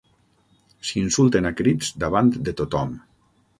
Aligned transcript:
S'insulten 0.91 1.49
a 1.51 1.53
crits 1.61 1.93
davant 2.07 2.35
de 2.49 2.57
tothom. 2.65 2.99